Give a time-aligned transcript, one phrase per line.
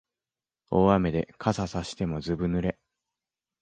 [0.71, 2.79] 大雨で傘さしてもずぶ濡れ